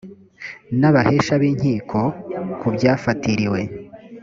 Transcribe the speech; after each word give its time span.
n’ 0.79 0.81
abahesha 0.89 1.33
b’ 1.41 1.43
inkiko 1.51 1.99
ku 2.59 2.67
byafatiriwe 2.75 3.61